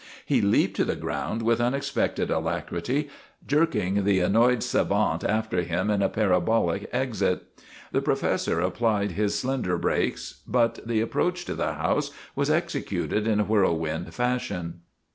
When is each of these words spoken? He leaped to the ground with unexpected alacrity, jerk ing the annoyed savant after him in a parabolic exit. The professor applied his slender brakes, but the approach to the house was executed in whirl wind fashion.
He 0.25 0.41
leaped 0.41 0.75
to 0.77 0.83
the 0.83 0.95
ground 0.95 1.43
with 1.43 1.61
unexpected 1.61 2.31
alacrity, 2.31 3.07
jerk 3.45 3.75
ing 3.75 4.03
the 4.03 4.19
annoyed 4.19 4.63
savant 4.63 5.23
after 5.23 5.61
him 5.61 5.91
in 5.91 6.01
a 6.01 6.09
parabolic 6.09 6.89
exit. 6.91 7.43
The 7.91 8.01
professor 8.01 8.61
applied 8.61 9.11
his 9.11 9.37
slender 9.37 9.77
brakes, 9.77 10.41
but 10.47 10.79
the 10.87 11.01
approach 11.01 11.45
to 11.45 11.53
the 11.53 11.73
house 11.73 12.09
was 12.35 12.49
executed 12.49 13.27
in 13.27 13.47
whirl 13.47 13.77
wind 13.77 14.11
fashion. 14.15 14.79